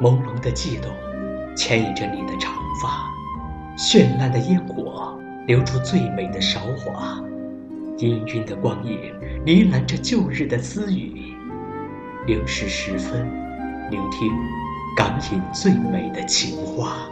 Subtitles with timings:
[0.00, 0.90] 朦胧的悸动
[1.56, 3.08] 牵引着你的长发，
[3.76, 7.20] 绚烂的烟火留出最美的韶华，
[7.96, 8.98] 氤氲的光影
[9.46, 11.34] 呢喃着旧日的私语，
[12.26, 13.24] 零时十分，
[13.90, 14.32] 聆听
[14.96, 17.08] 港影最美的情话。